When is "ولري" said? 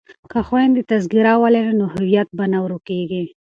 1.41-1.73